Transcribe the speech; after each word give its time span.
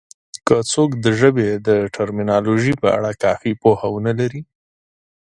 که 0.47 0.55
څوک 0.71 0.89
د 1.03 1.05
ژبې 1.19 1.49
د 1.67 1.69
ټرمینالوژي 1.95 2.73
په 2.81 2.87
اړه 2.97 3.11
کافي 3.23 3.51
پوهه 3.61 3.87
ونه 3.91 4.13
لري 4.19 4.41